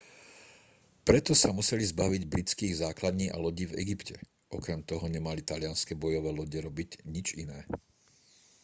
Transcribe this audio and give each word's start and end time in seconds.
preto 1.07 1.31
sa 1.41 1.49
museli 1.59 1.85
zbaviť 1.93 2.25
britských 2.33 2.73
základní 2.83 3.25
a 3.29 3.37
lodí 3.43 3.63
v 3.69 3.77
egypte 3.85 4.15
okrem 4.57 4.79
toho 4.89 5.05
nemali 5.15 5.41
talianske 5.49 5.93
bojové 6.03 6.31
lode 6.39 6.57
robiť 6.67 6.89
nič 7.15 7.27
iné 7.43 7.59